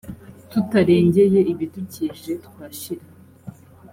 tutarengeye 0.51 1.39
ibidukije 1.51 2.05
twashira 2.45 3.05